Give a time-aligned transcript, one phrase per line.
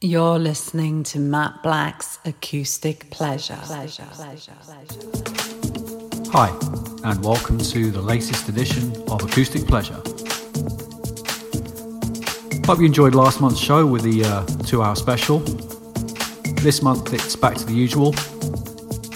[0.00, 3.58] You're listening to Matt Black's Acoustic Pleasure.
[6.30, 6.56] Hi,
[7.02, 10.00] and welcome to the latest edition of Acoustic Pleasure.
[12.64, 15.40] Hope you enjoyed last month's show with the uh, two hour special.
[16.60, 18.12] This month it's back to the usual.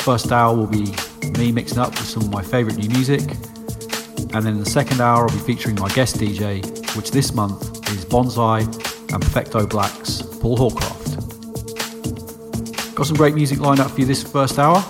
[0.01, 0.93] First hour will be
[1.39, 5.01] me mixing up with some of my favourite new music, and then in the second
[5.01, 8.63] hour I'll be featuring my guest DJ, which this month is Bonzai
[9.13, 11.15] and Perfecto Black's Paul Hallcroft.
[12.97, 14.83] Got some great music lined up for you this first hour,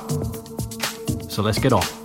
[1.29, 2.02] so let's get on.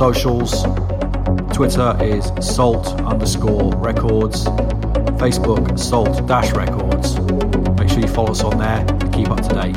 [0.00, 0.62] Socials.
[1.52, 4.46] Twitter is salt underscore records.
[5.20, 7.20] Facebook salt dash records.
[7.78, 9.76] Make sure you follow us on there to keep up to date.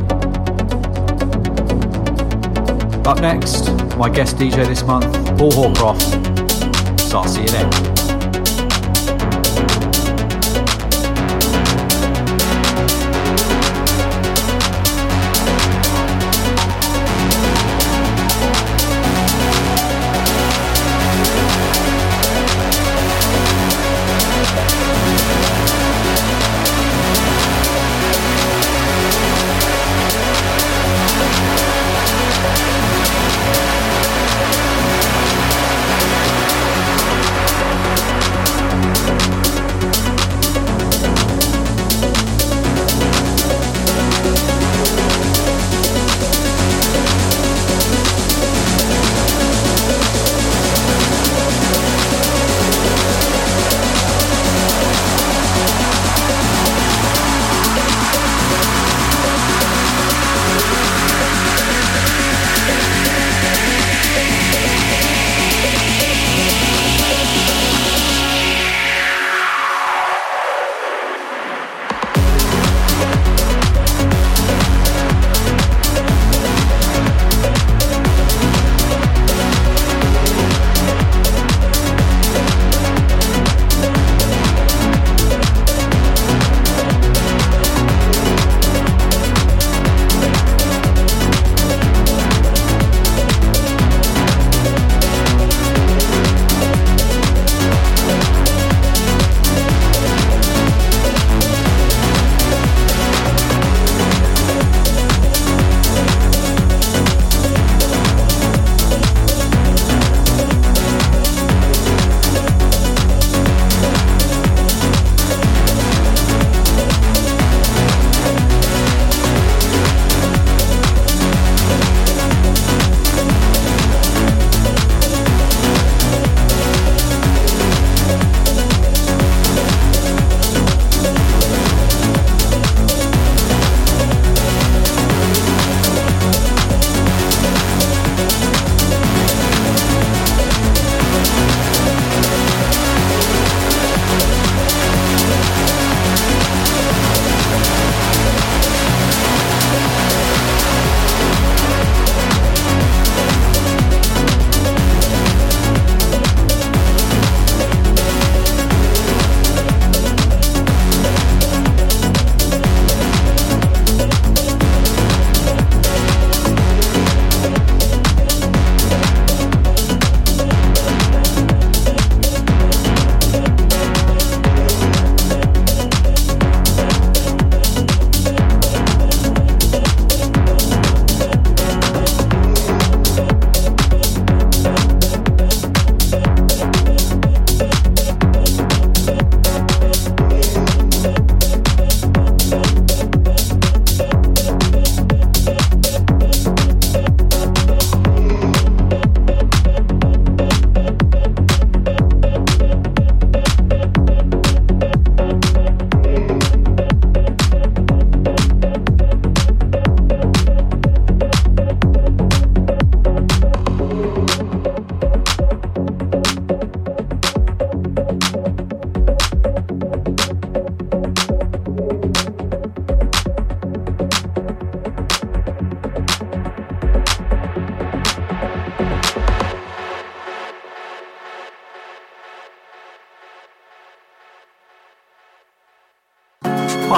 [3.05, 6.01] Up next, my guest DJ this month, Paul Hawcroft.
[7.01, 7.93] So I'll see you then.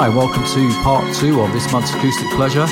[0.06, 2.64] Hi, welcome to part two of this month's Acoustic Pleasure.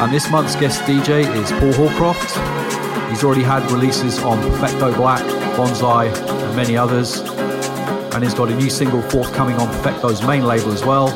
[0.00, 3.10] And this month's guest DJ is Paul Hawcroft.
[3.10, 5.20] He's already had releases on Perfecto Black,
[5.58, 7.20] Bonzai, and many others.
[8.14, 11.08] And he's got a new single forthcoming on Perfecto's main label as well.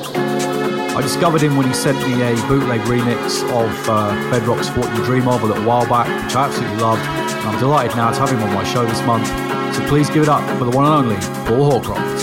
[0.95, 5.03] I discovered him when he sent me a bootleg remix of uh, Bedrock's What You
[5.07, 7.01] Dream of a little while back, which I absolutely loved.
[7.01, 9.29] And I'm delighted now to have him on my show this month.
[9.75, 12.20] So please give it up for the one and only Paul Hawcroft.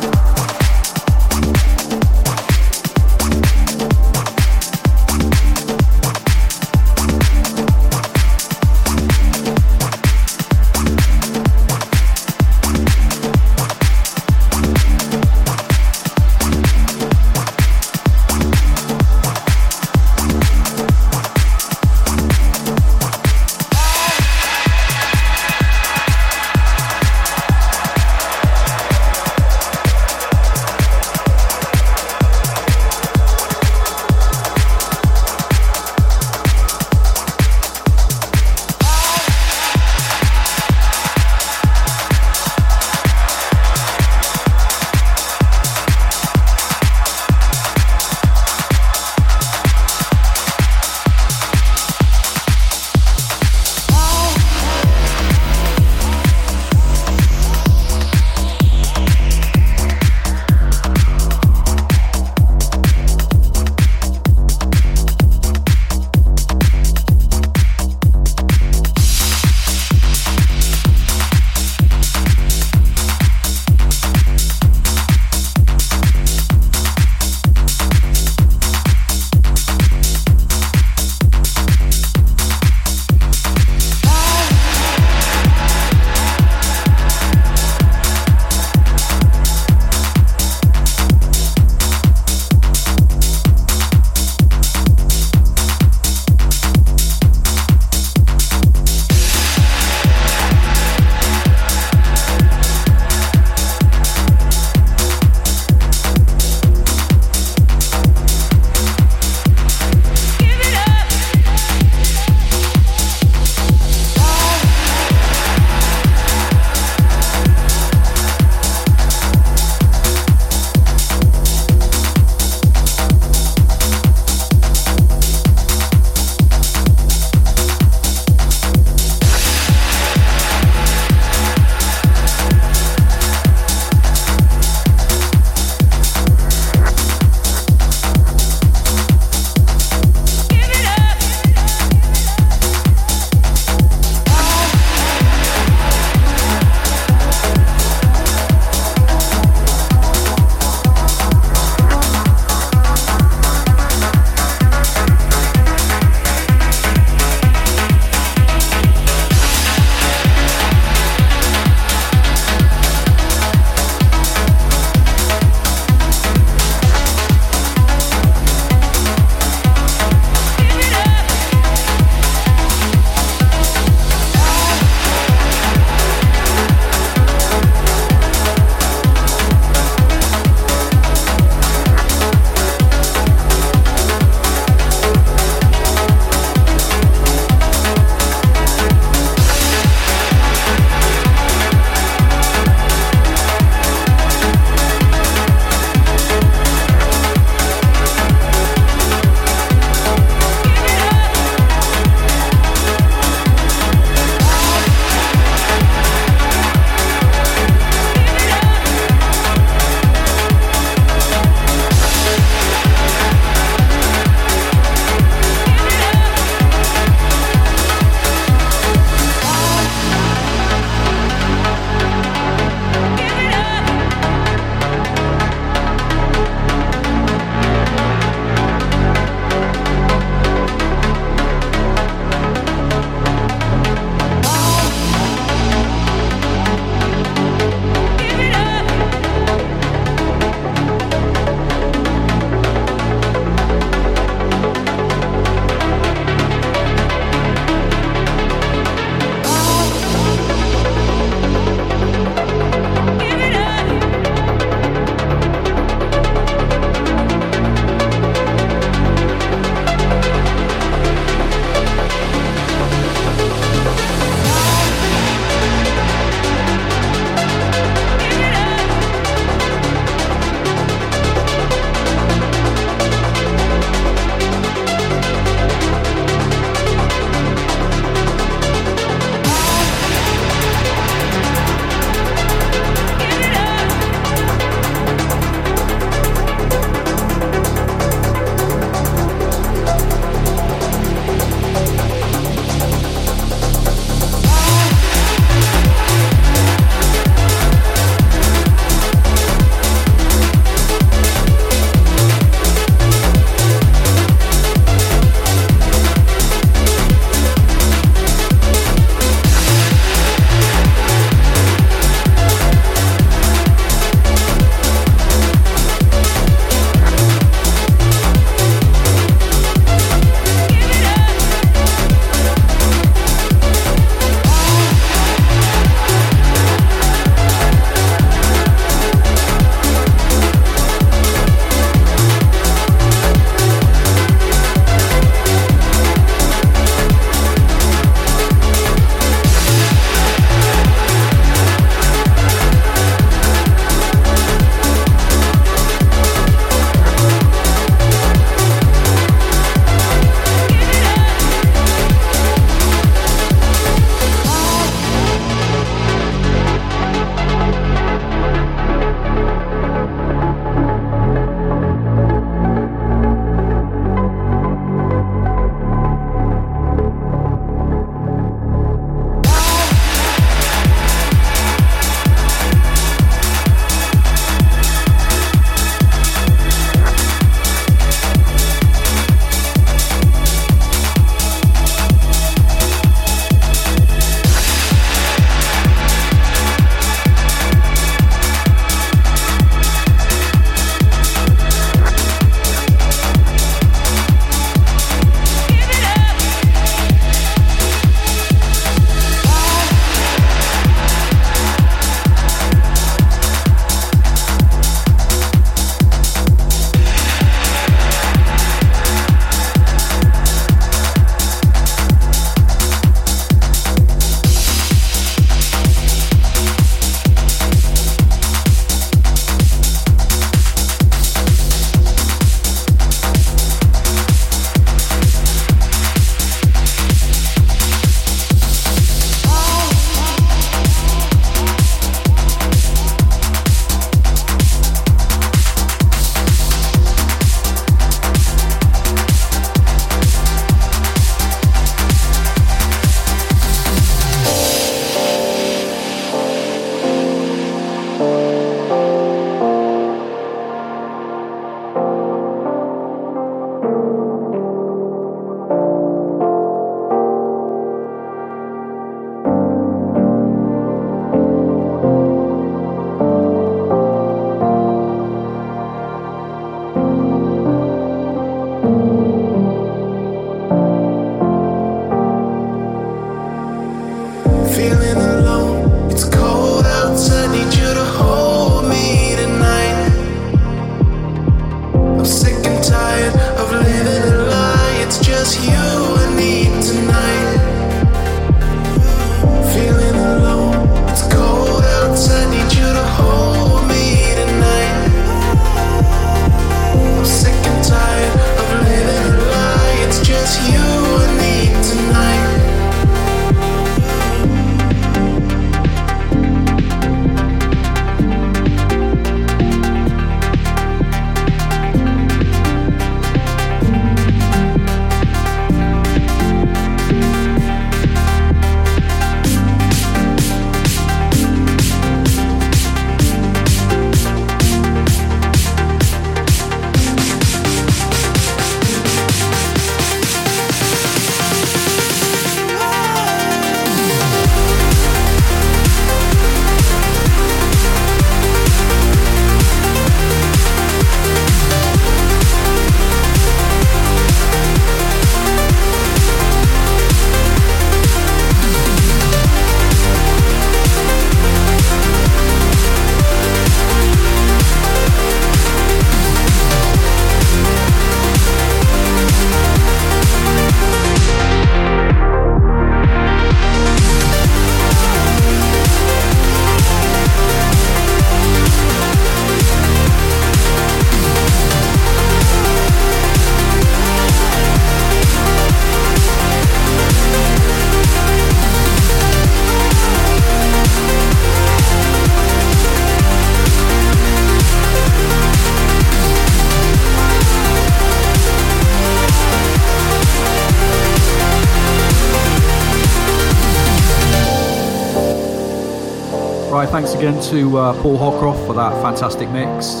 [597.14, 600.00] again to uh, Paul Hawcroft for that fantastic mix.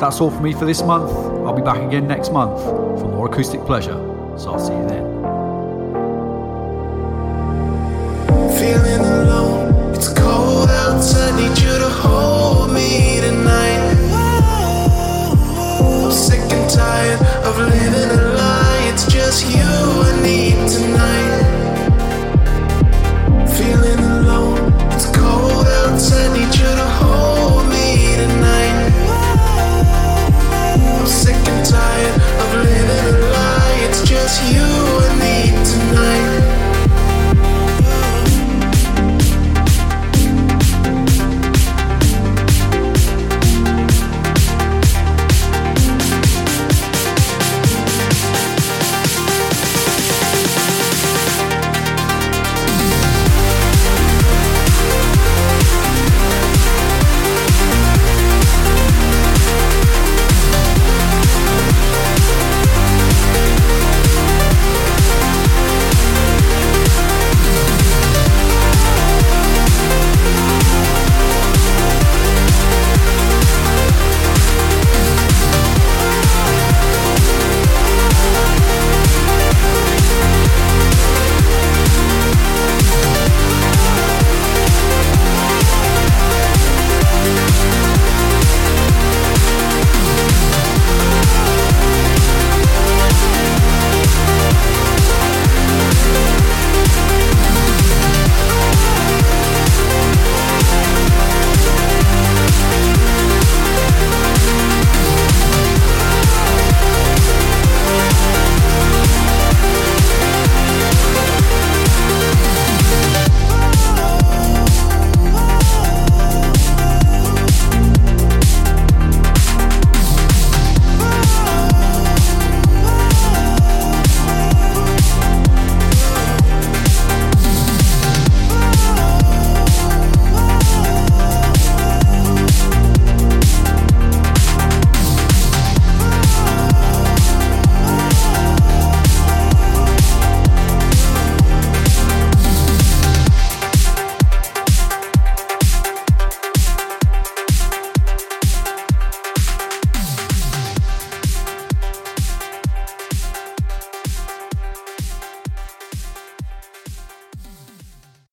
[0.00, 1.10] That's all for me for this month.
[1.46, 3.94] I'll be back again next month for more acoustic pleasure,
[4.36, 5.06] so I'll see you then.
[8.58, 13.80] Feeling alone, it's cold outside, need you to hold me tonight.
[15.80, 18.15] I'm sick and tired of living.
[34.44, 34.75] you.